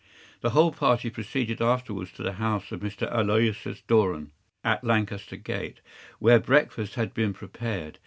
The 0.39 0.49
whole 0.49 0.71
party 0.71 1.11
proceeded 1.11 1.61
afterwards 1.61 2.11
to 2.13 2.23
the 2.23 2.31
house 2.41 2.71
of 2.71 2.79
Mr. 2.79 3.07
Aloysius 3.11 3.81
Doran, 3.83 4.31
at 4.63 4.83
Lancaster 4.83 5.37
Gate, 5.37 5.79
where 6.17 6.39
breakfast 6.39 6.95
had 6.95 7.13
been 7.13 7.33
prepared. 7.35 7.99